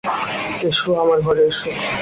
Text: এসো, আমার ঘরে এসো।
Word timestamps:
এসো, 0.69 0.89
আমার 1.03 1.19
ঘরে 1.25 1.43
এসো। 1.49 1.69